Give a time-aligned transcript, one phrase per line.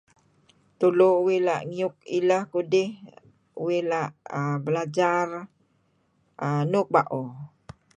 [0.79, 2.89] Tulu uih la' ngiyuk ilah kudih
[3.63, 4.01] uih la
[4.63, 5.27] belajar
[6.71, 7.23] nuuk bao.